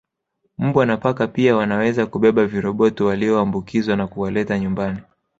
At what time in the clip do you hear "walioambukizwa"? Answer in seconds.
3.05-3.95